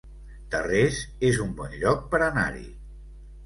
[0.55, 2.69] Tarrés es un bon lloc per anar-hi